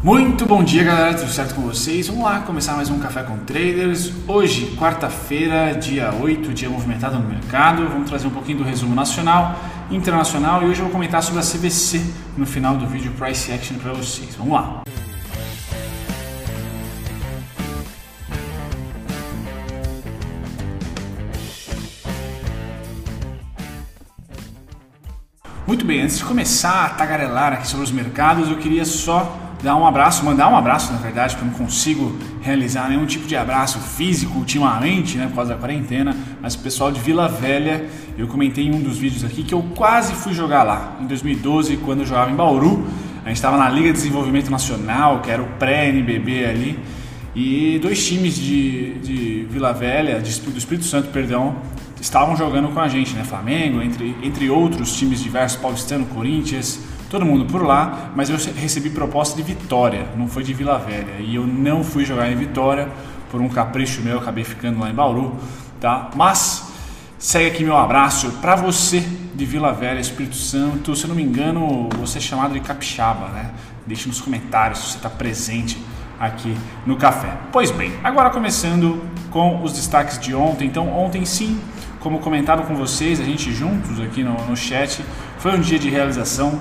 [0.00, 1.12] Muito bom dia, galera.
[1.12, 2.06] Tudo certo com vocês?
[2.06, 4.12] Vamos lá começar mais um Café com Traders.
[4.28, 7.84] Hoje, quarta-feira, dia 8, dia movimentado no mercado.
[7.88, 9.58] Vamos trazer um pouquinho do resumo nacional,
[9.90, 12.00] internacional e hoje eu vou comentar sobre a CVC
[12.36, 14.36] no final do vídeo Price Action para vocês.
[14.36, 14.82] Vamos lá.
[25.66, 29.76] Muito bem, antes de começar a tagarelar aqui sobre os mercados, eu queria só dar
[29.76, 33.36] um abraço, mandar um abraço, na verdade, porque eu não consigo realizar nenhum tipo de
[33.36, 37.84] abraço físico ultimamente, né, por causa da quarentena, mas o pessoal de Vila Velha,
[38.16, 41.76] eu comentei em um dos vídeos aqui que eu quase fui jogar lá, em 2012,
[41.78, 42.86] quando eu jogava em Bauru,
[43.24, 46.78] a gente estava na Liga de Desenvolvimento Nacional, que era o pré-NBB ali,
[47.34, 51.56] e dois times de, de Vila Velha, de, do Espírito Santo, perdão,
[52.00, 56.80] estavam jogando com a gente, né, Flamengo, entre, entre outros times diversos, Paulistano, Corinthians,
[57.10, 61.16] todo mundo por lá, mas eu recebi proposta de Vitória, não foi de Vila Velha.
[61.20, 62.88] E eu não fui jogar em Vitória
[63.30, 65.36] por um capricho meu, acabei ficando lá em Bauru,
[65.80, 66.10] tá?
[66.14, 66.70] Mas
[67.18, 69.00] segue aqui meu abraço para você
[69.34, 70.94] de Vila Velha, Espírito Santo.
[70.94, 73.50] Se eu não me engano, você é chamado de capixaba, né?
[73.86, 75.82] Deixe nos comentários se você está presente
[76.20, 77.38] aqui no café.
[77.52, 80.66] Pois bem, agora começando com os destaques de ontem.
[80.66, 81.60] Então, ontem sim,
[82.00, 85.02] como comentado com vocês, a gente juntos aqui no, no chat,
[85.38, 86.58] foi um dia de realização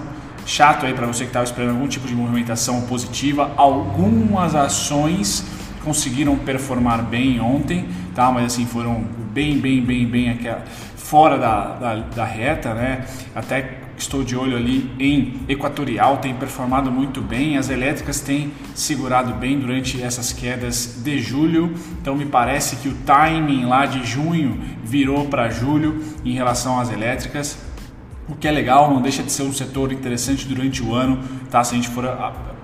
[0.48, 3.52] chato aí para você que estava esperando algum tipo de movimentação positiva.
[3.58, 5.46] Algumas ações
[5.84, 8.32] conseguiram performar bem ontem, tá?
[8.32, 9.04] Mas assim foram
[9.34, 10.64] bem, bem, bem, bem aquela,
[10.96, 13.06] fora da, da, da reta, né?
[13.36, 19.34] Até estou de olho ali em Equatorial, tem performado muito bem, as elétricas têm segurado
[19.34, 24.60] bem durante essas quedas de julho, então me parece que o timing lá de junho
[24.84, 27.58] virou para julho em relação às elétricas
[28.30, 31.64] o que é legal, não deixa de ser um setor interessante durante o ano, tá?
[31.64, 32.06] Se a gente for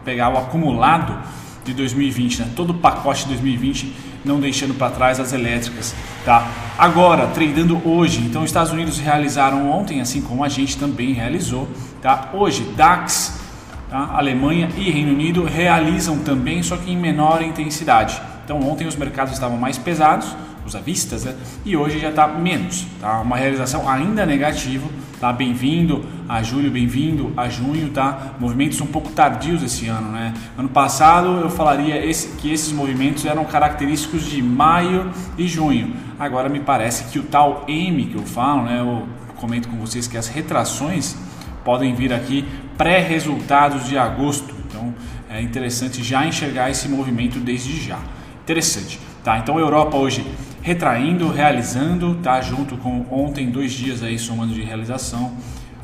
[0.04, 1.18] pegar o acumulado
[1.64, 2.50] de 2020, né?
[2.56, 3.94] todo o pacote de 2020,
[4.26, 5.96] não deixando para trás as elétricas,
[6.26, 6.48] tá?
[6.78, 11.68] Agora, tradando hoje, então os Estados Unidos realizaram ontem, assim como a gente também realizou,
[12.02, 12.30] tá?
[12.34, 13.40] Hoje, DAX,
[13.90, 14.12] tá?
[14.14, 18.22] Alemanha e Reino Unido realizam também, só que em menor intensidade.
[18.44, 20.36] Então, ontem os mercados estavam mais pesados,
[20.66, 21.36] os avistas, né?
[21.66, 23.22] E hoje já está menos, tá?
[23.22, 24.88] Uma realização ainda negativa
[25.24, 25.32] tá?
[25.32, 28.34] Bem-vindo a julho, bem-vindo a junho, tá?
[28.38, 30.34] Movimentos um pouco tardios esse ano, né?
[30.58, 35.94] Ano passado eu falaria esse, que esses movimentos eram característicos de maio e junho.
[36.20, 38.82] Agora me parece que o tal M que eu falo, né?
[38.82, 39.08] Eu
[39.38, 41.16] comento com vocês que as retrações
[41.64, 42.44] podem vir aqui
[42.78, 44.54] pré-resultados de agosto.
[44.68, 44.94] Então
[45.30, 48.00] é interessante já enxergar esse movimento desde já.
[48.44, 49.38] Interessante, tá?
[49.38, 50.26] Então Europa hoje
[50.64, 52.42] retraindo, realizando, tá?
[52.42, 55.34] Junto com ontem, dois dias aí somando de realização.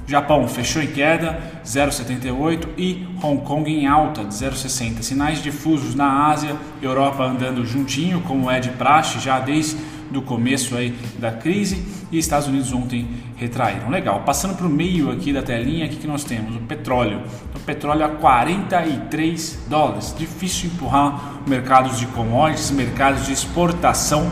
[0.07, 5.03] Japão fechou em queda, 0,78 e Hong Kong em alta, de 0,60.
[5.03, 9.77] Sinais difusos na Ásia, Europa andando juntinho, como é de praxe já desde
[10.17, 13.89] o começo aí da crise, e Estados Unidos ontem retraíram.
[13.89, 16.55] Legal, passando para o meio aqui da telinha, o que nós temos?
[16.55, 17.21] O petróleo.
[17.55, 20.15] O petróleo a 43 dólares.
[20.17, 24.31] Difícil empurrar mercados de commodities, mercados de exportação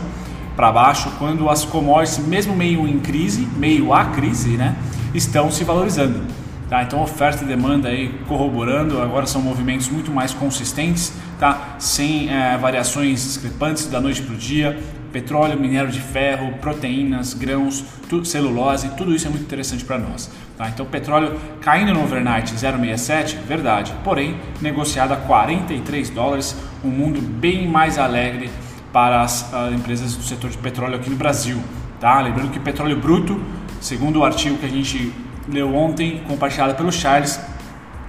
[0.58, 4.74] para baixo quando as commodities, mesmo meio em crise, meio a crise, né,
[5.14, 6.20] estão se valorizando.
[6.68, 6.82] Tá?
[6.82, 11.76] Então oferta e demanda aí corroborando, agora são movimentos muito mais consistentes, tá?
[11.78, 14.76] sem é, variações discrepantes da noite para o dia.
[15.12, 20.28] Petróleo, minério de ferro, proteínas, grãos, tu, celulose, tudo isso é muito interessante para nós.
[20.56, 20.68] Tá?
[20.68, 27.68] Então petróleo caindo no overnight 0,67, verdade, porém negociado a 43 dólares, um mundo bem
[27.68, 28.50] mais alegre
[28.92, 31.62] para as uh, empresas do setor de petróleo aqui no Brasil.
[32.00, 32.20] Tá?
[32.20, 33.40] Lembrando que petróleo bruto,
[33.80, 35.12] segundo o artigo que a gente
[35.48, 37.40] leu ontem, compartilhado pelo Charles,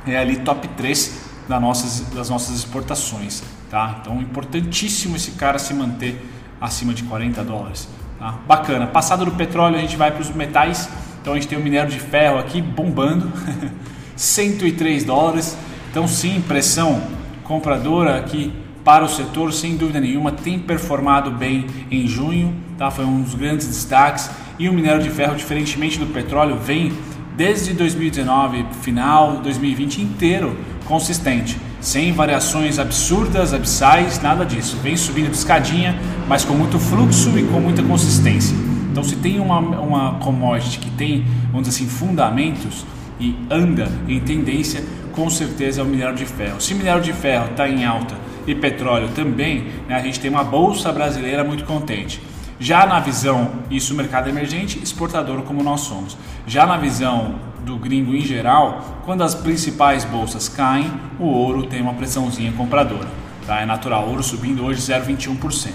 [0.06, 3.44] é ali top 3 das nossas, das nossas exportações.
[3.70, 3.98] Tá?
[4.02, 6.24] Então, importantíssimo esse cara se manter
[6.60, 7.88] acima de 40 dólares.
[8.18, 8.36] Tá?
[8.48, 8.88] Bacana.
[8.88, 10.90] Passado do petróleo, a gente vai para os metais.
[11.22, 13.32] Então, a gente tem o minério de ferro aqui bombando,
[14.16, 15.58] 103 dólares.
[15.92, 17.02] Então, sim, pressão
[17.44, 18.54] compradora aqui
[18.90, 22.90] para o setor, sem dúvida nenhuma, tem performado bem em junho, tá?
[22.90, 24.32] foi um dos grandes destaques.
[24.58, 26.92] E o minério de ferro, diferentemente do petróleo, vem
[27.38, 34.76] desde 2019, final 2020 inteiro consistente, sem variações absurdas, abissais, nada disso.
[34.82, 35.96] Vem subindo de escadinha,
[36.28, 38.58] mas com muito fluxo e com muita consistência.
[38.92, 42.84] Então, se tem uma, uma commodity que tem, vamos dizer assim, fundamentos
[43.20, 46.60] e anda em tendência, com certeza é o minério de ferro.
[46.60, 48.16] Se o minério de ferro está em alta
[48.52, 52.22] e petróleo também, né, a gente tem uma bolsa brasileira muito contente.
[52.60, 56.18] Já na visão, isso mercado emergente, exportador como nós somos.
[56.46, 61.82] Já na visão do gringo em geral, quando as principais bolsas caem, o ouro tem
[61.82, 63.08] uma pressãozinha compradora.
[63.46, 63.62] Tá?
[63.62, 65.72] É natural, ouro subindo hoje 0,21%.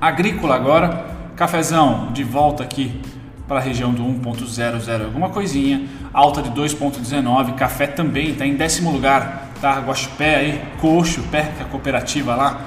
[0.00, 1.06] Agrícola agora,
[1.36, 3.00] cafezão de volta aqui
[3.46, 8.90] para a região do 1.00 alguma coisinha, alta de 2.19, café também está em décimo
[8.90, 9.80] lugar, tá?
[9.80, 12.60] Guaxupé aí, coxo, pé, que é cooperativa lá,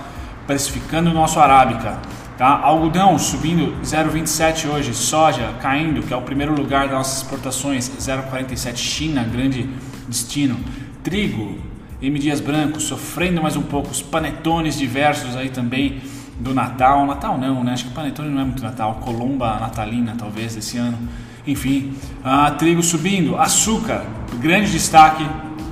[0.45, 1.97] precificando o nosso arábica.
[2.37, 2.59] Tá?
[2.63, 8.77] Algodão subindo 0,27 hoje, soja caindo, que é o primeiro lugar das nossas exportações, 0,47
[8.77, 9.69] China, grande
[10.07, 10.57] destino.
[11.03, 11.59] Trigo,
[12.01, 16.01] M Dias Branco sofrendo mais um pouco, os panetones diversos aí também
[16.39, 17.05] do Natal.
[17.05, 17.73] Natal não, né?
[17.73, 20.97] Acho que panetone não é muito Natal, Colomba natalina talvez desse ano.
[21.45, 24.05] Enfim, ah, trigo subindo, açúcar,
[24.39, 25.25] grande destaque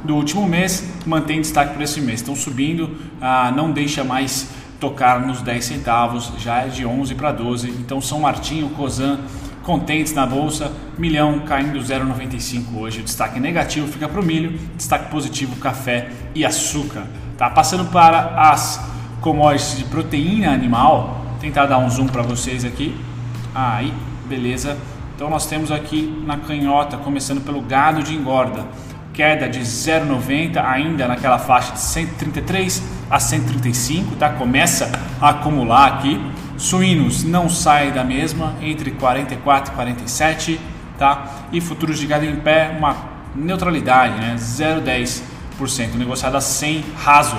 [0.04, 2.19] do último mês, mantém destaque para esse mês.
[2.19, 4.50] Estão subindo, ah, não deixa mais
[4.80, 7.69] tocar nos 10 centavos, já é de 11 para 12.
[7.69, 9.19] Então São Martinho, Cosan
[9.69, 13.01] contentes na bolsa, milhão caindo 0,95 hoje.
[13.01, 17.04] O destaque negativo fica para o milho, destaque positivo café e açúcar.
[17.38, 18.84] Tá passando para as
[19.22, 21.24] commodities de proteína animal.
[21.40, 22.96] Tentar dar um zoom para vocês aqui.
[23.54, 23.94] Aí,
[24.28, 24.75] beleza.
[25.16, 28.66] Então nós temos aqui na canhota, começando pelo gado de engorda,
[29.19, 32.81] queda de 0,90 ainda naquela faixa de 133
[33.12, 34.30] a 135, tá?
[34.30, 34.89] Começa
[35.19, 36.18] a acumular aqui.
[36.56, 40.62] Suínos não sai da mesma, entre 44 e 47,
[40.98, 41.25] tá?
[41.51, 42.95] E futuros de gado em pé, uma
[43.36, 44.38] neutralidade, né?
[44.38, 47.36] 0,10%, negociado a 100 raso,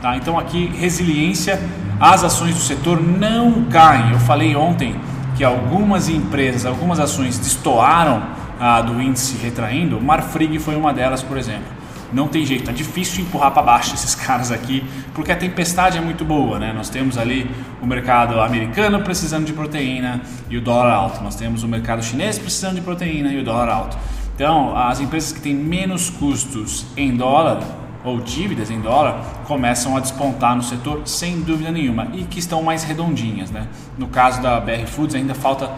[0.00, 0.16] tá?
[0.16, 1.60] Então aqui resiliência,
[2.00, 4.12] as ações do setor não caem.
[4.12, 4.98] Eu falei ontem
[5.36, 10.00] que algumas empresas, algumas ações destoaram ah, do índice retraindo.
[10.00, 11.78] Marfrig foi uma delas, por exemplo
[12.12, 14.84] não tem jeito, é difícil empurrar para baixo esses caras aqui,
[15.14, 16.72] porque a tempestade é muito boa, né?
[16.72, 17.50] Nós temos ali
[17.82, 21.22] o mercado americano precisando de proteína e o dólar alto.
[21.22, 23.98] Nós temos o mercado chinês precisando de proteína e o dólar alto.
[24.34, 27.60] Então, as empresas que têm menos custos em dólar
[28.04, 32.62] ou dívidas em dólar começam a despontar no setor sem dúvida nenhuma e que estão
[32.62, 33.66] mais redondinhas, né?
[33.98, 35.68] No caso da BR Foods ainda falta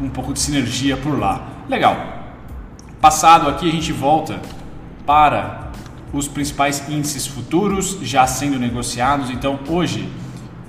[0.00, 1.46] um pouco de sinergia por lá.
[1.68, 2.25] Legal.
[3.06, 4.40] Passado aqui a gente volta
[5.06, 5.70] para
[6.12, 9.30] os principais índices futuros já sendo negociados.
[9.30, 10.08] Então, hoje,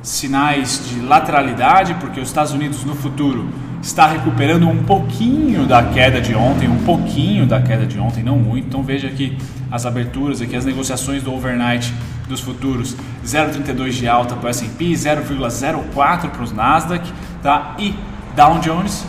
[0.04, 3.50] sinais de lateralidade, porque os Estados Unidos no futuro
[3.82, 8.38] está recuperando um pouquinho da queda de ontem, um pouquinho da queda de ontem, não
[8.38, 8.68] muito.
[8.68, 9.36] Então, veja aqui
[9.72, 11.92] as aberturas, aqui as negociações do overnight
[12.30, 12.96] dos futuros,
[13.26, 17.12] 0,32 de alta para o S&P, 0,04 para os Nasdaq,
[17.42, 17.74] tá?
[17.80, 17.96] E
[18.36, 19.04] Dow Jones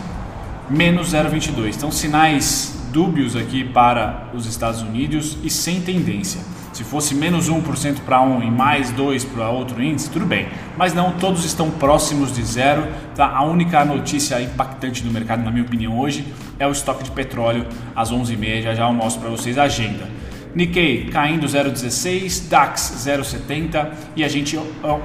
[0.67, 1.75] menos 0,22.
[1.75, 6.41] Então, sinais dúbios aqui para os Estados Unidos e sem tendência.
[6.73, 10.47] Se fosse menos 1% para um e mais 2% para outro índice, tudo bem.
[10.77, 12.87] Mas não, todos estão próximos de zero.
[13.15, 13.27] Tá?
[13.27, 16.25] A única notícia impactante do mercado, na minha opinião, hoje
[16.57, 17.65] é o estoque de petróleo
[17.95, 18.61] às 11h30.
[18.61, 20.07] Já já eu mostro para vocês a agenda.
[20.55, 24.57] Nikkei caindo 0,16, DAX 0,70 e a gente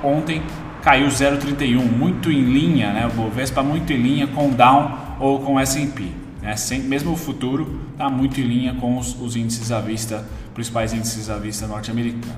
[0.02, 0.42] ontem
[0.82, 3.06] caiu 0,31, muito em linha, né?
[3.06, 6.23] O Bovespa muito em linha com Down ou com S&P.
[6.44, 6.54] Né?
[6.56, 10.92] Sem, mesmo o futuro está muito em linha com os, os, índices à vista, principais
[10.92, 12.28] índices à vista norte-americanos.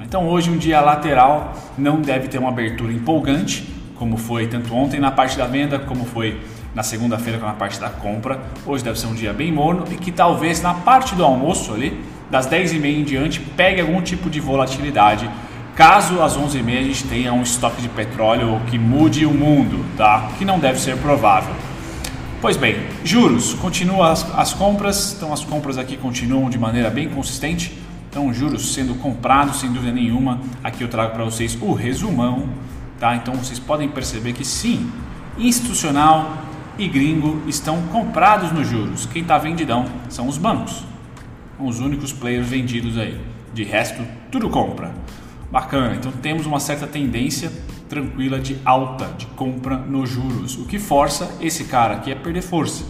[0.00, 3.66] Então hoje um dia lateral não deve ter uma abertura empolgante,
[3.96, 6.38] como foi tanto ontem na parte da venda, como foi
[6.74, 8.42] na segunda-feira na parte da compra.
[8.66, 12.04] Hoje deve ser um dia bem morno e que talvez na parte do almoço ali,
[12.30, 15.30] das 10h30 em diante, pegue algum tipo de volatilidade.
[15.74, 20.28] Caso às 11h30 a gente tenha um estoque de petróleo que mude o mundo, tá?
[20.38, 21.54] Que não deve ser provável.
[22.44, 27.08] Pois bem, juros, continuam as, as compras, então as compras aqui continuam de maneira bem
[27.08, 27.72] consistente.
[28.10, 30.38] Então, juros sendo comprados sem dúvida nenhuma.
[30.62, 32.50] Aqui eu trago para vocês o resumão,
[33.00, 33.16] tá?
[33.16, 34.92] Então vocês podem perceber que sim,
[35.38, 36.36] institucional
[36.76, 39.06] e gringo estão comprados nos juros.
[39.06, 40.84] Quem está vendidão são os bancos,
[41.58, 43.18] os únicos players vendidos aí.
[43.54, 44.92] De resto, tudo compra.
[45.50, 47.50] Bacana, então temos uma certa tendência
[47.88, 52.42] tranquila de alta, de compra nos juros, o que força esse cara aqui a perder
[52.42, 52.84] força,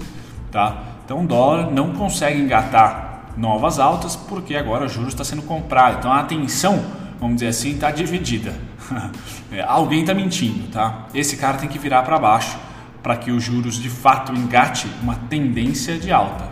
[0.50, 0.82] tá?
[1.04, 5.98] Então o dólar não consegue engatar novas altas porque agora o juros está sendo comprado.
[5.98, 6.82] Então a atenção,
[7.20, 8.54] vamos dizer assim, está dividida.
[9.52, 11.06] é, alguém está mentindo, tá?
[11.14, 12.56] Esse cara tem que virar para baixo
[13.02, 16.48] para que os juros de fato engate uma tendência de alta.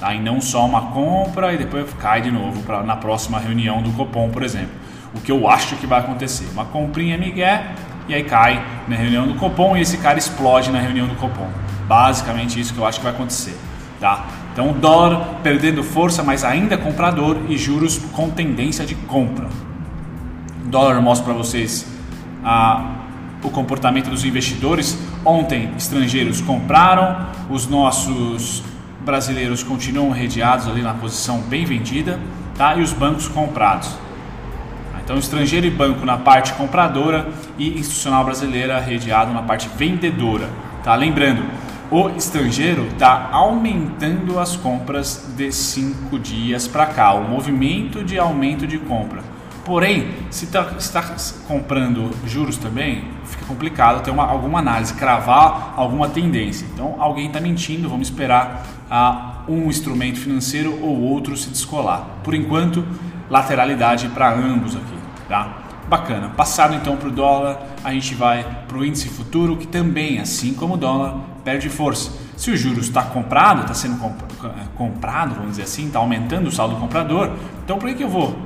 [0.00, 0.12] Tá?
[0.12, 4.30] E não só uma compra e depois cai de novo na próxima reunião do Copom,
[4.30, 4.74] por exemplo.
[5.14, 6.48] O que eu acho que vai acontecer.
[6.52, 7.72] Uma comprinha migué
[8.08, 11.48] e aí cai na reunião do Copom e esse cara explode na reunião do Copom.
[11.86, 13.56] Basicamente isso que eu acho que vai acontecer,
[14.00, 14.26] tá?
[14.52, 19.48] Então dólar perdendo força, mas ainda comprador e juros com tendência de compra.
[20.64, 21.86] Dólar mostra para vocês
[22.44, 22.96] a,
[23.42, 24.98] o comportamento dos investidores.
[25.24, 28.62] Ontem estrangeiros compraram, os nossos
[29.04, 32.18] brasileiros continuam redeados ali na posição bem vendida,
[32.56, 32.74] tá?
[32.76, 34.01] E os bancos comprados.
[35.12, 37.28] Então, estrangeiro e banco na parte compradora
[37.58, 40.48] e institucional brasileira redeado na parte vendedora,
[40.82, 40.94] tá?
[40.94, 41.42] Lembrando,
[41.90, 48.66] o estrangeiro está aumentando as compras de cinco dias para cá, o movimento de aumento
[48.66, 49.22] de compra.
[49.66, 51.14] Porém, se está tá
[51.46, 56.66] comprando juros também, fica complicado ter uma, alguma análise, cravar alguma tendência.
[56.72, 62.06] Então, alguém está mentindo, vamos esperar a um instrumento financeiro ou outro se descolar.
[62.24, 62.82] Por enquanto,
[63.28, 64.91] lateralidade para ambos aqui,
[65.32, 65.48] tá?
[65.88, 66.28] Bacana.
[66.28, 70.52] Passado então para o dólar, a gente vai para o índice futuro, que também, assim
[70.52, 72.12] como o dólar, perde força.
[72.36, 74.20] Se o juros está comprado, está sendo comp
[74.76, 77.30] comprado, vamos dizer assim, está aumentando o saldo comprador,
[77.64, 78.36] então por que eu vou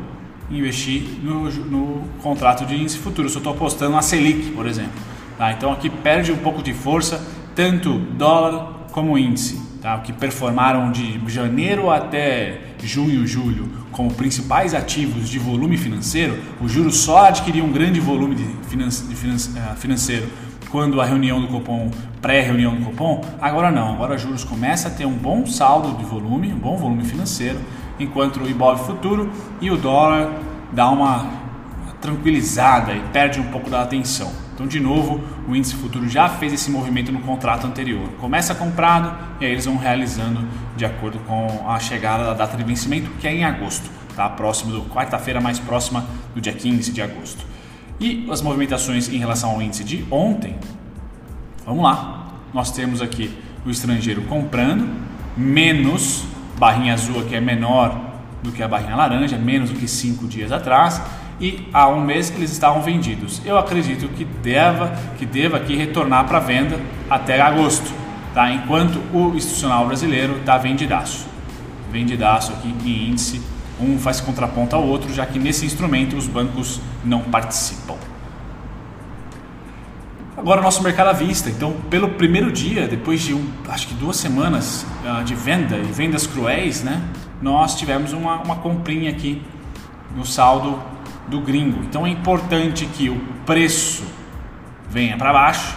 [0.51, 4.93] investir no, no contrato de índice futuro, se eu estou apostando na Selic, por exemplo.
[5.39, 5.53] Tá?
[5.53, 9.99] Então aqui perde um pouco de força tanto dólar como índice, tá?
[9.99, 16.91] que performaram de janeiro até junho, julho como principais ativos de volume financeiro, o juro
[16.91, 20.29] só adquiriu um grande volume de, finan finan eh, financeiro
[20.71, 21.91] quando a reunião do Copom,
[22.21, 26.53] pré-reunião do Copom, agora não, agora juros começa a ter um bom saldo de volume,
[26.53, 27.61] um bom volume financeiro,
[28.01, 30.33] enquanto o Ibov futuro e o dólar
[30.73, 31.31] dá uma
[32.01, 34.46] tranquilizada e perde um pouco da atenção.
[34.57, 38.09] Então, de novo, o índice futuro já fez esse movimento no contrato anterior.
[38.19, 42.65] Começa comprado e aí eles vão realizando de acordo com a chegada da data de
[42.65, 44.27] vencimento, que é em agosto, tá?
[44.31, 47.45] Próximo do quarta-feira mais próxima do dia 15 de agosto.
[48.01, 50.57] E as movimentações em relação ao índice de ontem,
[51.67, 52.29] vamos lá.
[52.55, 53.37] Nós temos aqui
[53.67, 54.89] o estrangeiro comprando
[55.37, 56.25] menos
[56.59, 57.95] barrinha azul aqui é menor
[58.43, 61.03] do que a barrinha laranja, menos do que cinco dias atrás,
[61.41, 63.43] e há um mês eles estavam vendidos.
[63.45, 67.93] Eu acredito que deva, que deva aqui retornar para venda até agosto,
[68.35, 68.51] tá?
[68.51, 71.27] Enquanto o institucional brasileiro está vendidaço,
[71.91, 73.43] vendidaço aqui em índice,
[73.81, 77.97] um faz contraponto ao outro, já que nesse instrumento os bancos não participam.
[80.37, 81.49] Agora nosso mercado à vista.
[81.49, 85.93] Então, pelo primeiro dia, depois de um, acho que duas semanas uh, de venda e
[85.93, 87.03] vendas cruéis, né,
[87.41, 89.43] nós tivemos uma, uma comprinha aqui
[90.15, 90.79] no saldo
[91.29, 91.83] do gringo.
[91.83, 94.05] Então é importante que o preço
[94.89, 95.77] venha para baixo,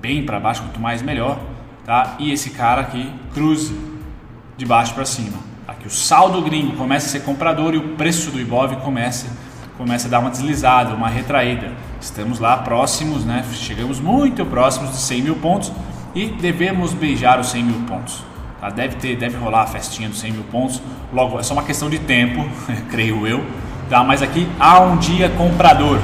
[0.00, 1.38] bem para baixo, quanto mais melhor,
[1.84, 2.16] tá?
[2.18, 3.76] E esse cara aqui cruze
[4.56, 5.52] de baixo para cima.
[5.80, 9.52] Que o saldo gringo comece a ser comprador e o preço do Ibov comece a
[9.76, 11.72] começa a dar uma deslizada, uma retraída.
[12.00, 13.44] Estamos lá próximos, né?
[13.52, 15.72] chegamos muito próximos de 100 mil pontos
[16.14, 18.22] e devemos beijar os 100 mil pontos.
[18.60, 18.70] Tá?
[18.70, 20.80] Deve, ter, deve rolar a festinha dos 100 mil pontos,
[21.12, 22.48] logo é só uma questão de tempo,
[22.90, 23.44] creio eu.
[23.92, 24.02] Tá?
[24.02, 25.98] Mas aqui há um dia comprador,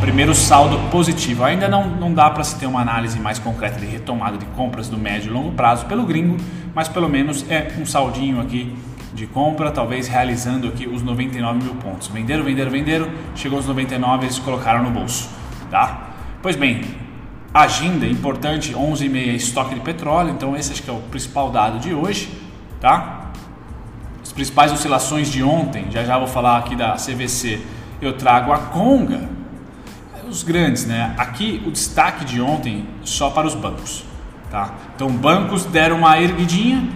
[0.00, 1.44] primeiro saldo positivo.
[1.44, 4.88] Ainda não, não dá para se ter uma análise mais concreta de retomada de compras
[4.88, 6.38] do médio e longo prazo pelo gringo,
[6.74, 8.74] mas pelo menos é um saldinho aqui
[9.12, 12.08] de compra, talvez realizando aqui os 99 mil pontos.
[12.08, 15.28] Venderam, venderam, venderam, chegou aos 99 eles colocaram no bolso,
[15.70, 16.12] tá?
[16.40, 16.80] Pois bem,
[17.52, 21.92] agenda importante, 11h30 estoque de petróleo, então esse acho que é o principal dado de
[21.92, 22.30] hoje,
[22.80, 23.25] tá?
[24.36, 27.60] Principais oscilações de ontem, já já vou falar aqui da CVC,
[28.00, 29.28] eu trago a Conga,
[30.28, 31.14] os grandes, né?
[31.18, 34.04] Aqui o destaque de ontem só para os bancos,
[34.50, 34.74] tá?
[34.94, 36.88] Então bancos deram uma erguidinha,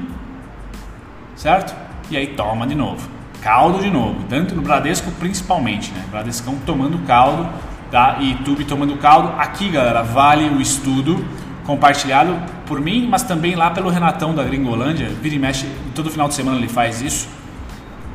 [1.34, 1.74] certo?
[2.10, 3.08] e aí toma de novo.
[3.40, 6.04] Caldo de novo, tanto no Bradesco principalmente, né?
[6.10, 7.48] Bradescão tomando caldo,
[7.90, 8.16] tá?
[8.20, 9.32] E YouTube tomando caldo.
[9.38, 11.24] Aqui, galera, vale o estudo
[11.70, 12.36] compartilhado
[12.66, 15.08] por mim, mas também lá pelo Renatão da Gringolândia.
[15.22, 17.28] Vira e mexe, todo final de semana ele faz isso,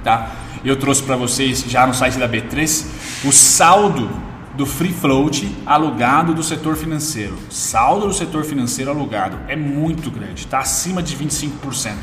[0.04, 0.32] tá?
[0.64, 2.86] Eu trouxe para vocês já no site da B3
[3.24, 4.10] o saldo
[4.56, 7.38] do free float alugado do setor financeiro.
[7.50, 11.94] Saldo do setor financeiro alugado é muito grande, está acima de 25%.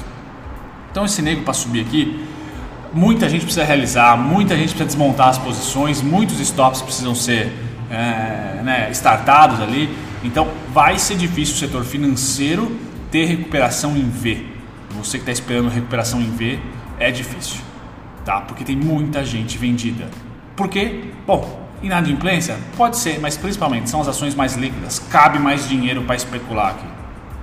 [0.91, 2.25] Então esse nego para subir aqui,
[2.95, 7.53] muita gente precisa realizar, muita gente precisa desmontar as posições, muitos stops precisam ser
[7.91, 10.12] é, né, startados ali.
[10.23, 12.77] Então vai ser difícil o setor financeiro
[13.11, 14.47] ter recuperação em V.
[14.91, 16.59] Você que está esperando recuperação em V
[16.99, 17.61] é difícil,
[18.25, 18.41] tá?
[18.41, 20.09] Porque tem muita gente vendida.
[20.55, 21.05] Por quê?
[21.27, 22.57] Bom, inadimplência?
[22.77, 24.99] Pode ser, mas principalmente são as ações mais líquidas.
[24.99, 26.87] Cabe mais dinheiro para especular aqui.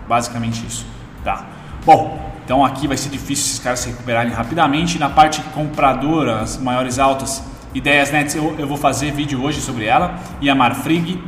[0.07, 0.85] Basicamente isso,
[1.23, 1.45] tá?
[1.85, 4.97] Bom, então aqui vai ser difícil esses caras se recuperarem rapidamente.
[4.97, 7.43] Na parte compradora, as maiores altas,
[7.73, 10.19] Ideias Nets, eu, eu vou fazer vídeo hoje sobre ela.
[10.41, 11.21] E a Marfrig,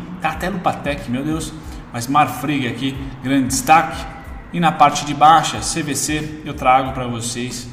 [0.51, 1.53] no Patek, meu Deus.
[1.93, 4.05] Mas Marfrig aqui, grande destaque.
[4.53, 7.67] E na parte de baixa, CVC, eu trago para vocês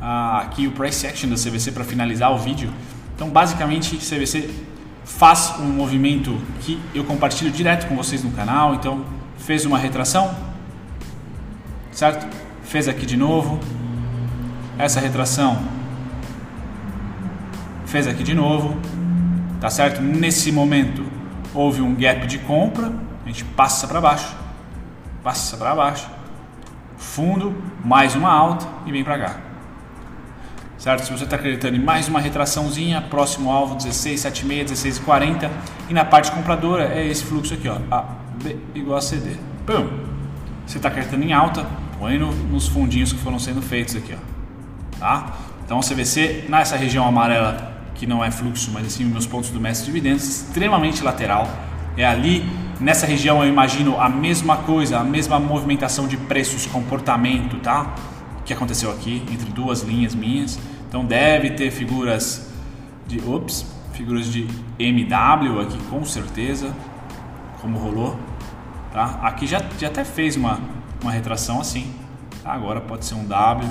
[0.00, 2.72] ah, aqui o price action da CVC para finalizar o vídeo.
[3.14, 4.50] Então, basicamente, CVC
[5.04, 8.74] faz um movimento que eu compartilho direto com vocês no canal.
[8.74, 9.04] Então,
[9.38, 10.34] fez uma retração,
[11.90, 12.26] certo?
[12.68, 13.58] fez aqui de novo,
[14.78, 15.58] essa retração
[17.86, 18.76] fez aqui de novo,
[19.58, 20.02] tá certo?
[20.02, 21.02] Nesse momento
[21.54, 22.92] houve um gap de compra,
[23.24, 24.36] a gente passa para baixo,
[25.22, 26.08] passa para baixo,
[26.96, 29.36] fundo, mais uma alta e vem para cá.
[30.78, 31.04] Certo?
[31.04, 35.50] Se você está acreditando em mais uma retraçãozinha, próximo alvo 16,76, 16,40
[35.90, 38.04] e na parte compradora é esse fluxo aqui, ó, A,
[38.42, 39.36] B igual a CD.
[39.66, 39.88] Pum!
[40.64, 41.66] Você está acreditando em alta,
[41.98, 44.98] põe no, nos fundinhos que foram sendo feitos aqui, ó.
[45.00, 45.32] Tá?
[45.64, 47.67] Então CVC nessa região amarela
[47.98, 51.48] que não é fluxo, mas assim meus pontos do mestre de dividendos, extremamente lateral.
[51.96, 52.48] É ali
[52.80, 57.94] nessa região eu imagino a mesma coisa, a mesma movimentação de preços, comportamento, tá?
[58.44, 60.58] Que aconteceu aqui entre duas linhas minhas.
[60.88, 62.48] Então deve ter figuras
[63.06, 64.46] de, ops, figuras de
[64.78, 66.72] MW aqui com certeza,
[67.60, 68.16] como rolou,
[68.92, 69.18] tá?
[69.22, 70.60] Aqui já, já até fez uma,
[71.02, 71.92] uma retração assim.
[72.44, 73.68] Agora pode ser um W,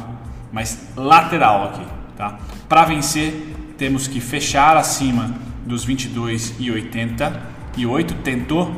[0.51, 2.37] mas lateral aqui, tá?
[2.67, 8.73] Para vencer temos que fechar acima dos 22 e 88, tentou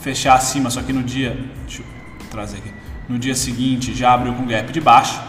[0.00, 1.86] fechar acima, só que no dia, deixa eu
[2.30, 2.72] trazer aqui,
[3.08, 5.20] no dia seguinte já abriu com gap de baixo,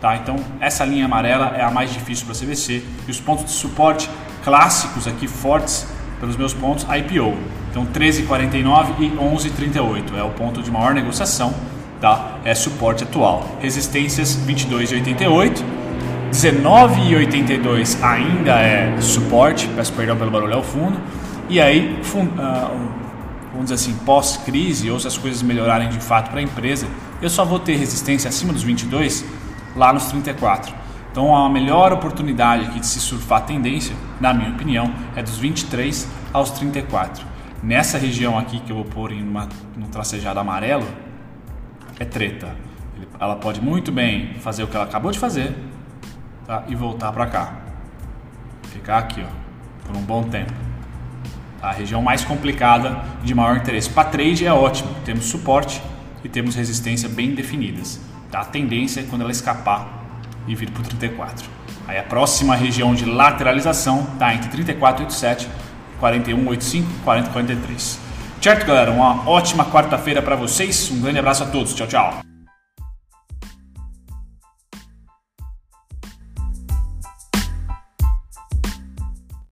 [0.00, 0.16] tá?
[0.16, 4.10] Então essa linha amarela é a mais difícil para CVC e os pontos de suporte
[4.42, 5.86] clássicos aqui fortes
[6.18, 7.36] pelos meus pontos IPO.
[7.70, 11.54] Então 13,49 e 11,38 é o ponto de maior negociação,
[12.00, 12.38] tá?
[12.44, 13.58] É suporte atual.
[13.60, 15.77] Resistências 22,88
[16.30, 20.98] 19,82 ainda é suporte, peço perdão pelo barulho ao fundo.
[21.48, 22.98] E aí, uh,
[23.52, 26.86] vamos dizer assim, pós-crise, ou se as coisas melhorarem de fato para a empresa,
[27.22, 29.24] eu só vou ter resistência acima dos 22
[29.74, 30.74] lá nos 34.
[31.10, 35.38] Então a melhor oportunidade aqui de se surfar a tendência, na minha opinião, é dos
[35.38, 37.26] 23 aos 34.
[37.62, 40.86] Nessa região aqui que eu vou pôr em uma, um tracejado amarelo,
[41.98, 42.54] é treta.
[43.18, 45.56] Ela pode muito bem fazer o que ela acabou de fazer,
[46.48, 46.64] tá?
[46.66, 47.52] e voltar para cá.
[48.72, 50.52] Ficar aqui, ó, por um bom tempo.
[51.60, 51.68] Tá?
[51.68, 53.90] A região mais complicada de maior interesse.
[53.90, 55.80] Para trade é ótimo, temos suporte
[56.24, 58.00] e temos resistência bem definidas.
[58.30, 58.40] Tá?
[58.40, 59.86] A tendência é quando ela escapar
[60.48, 61.46] e vir para o 34.
[61.86, 67.98] Aí a próxima região de lateralização está entre 34,87 e 41,85, 40,43.
[68.40, 68.90] Certo, galera?
[68.92, 70.90] Uma ótima quarta-feira para vocês.
[70.90, 71.74] Um grande abraço a todos.
[71.74, 72.27] Tchau, tchau.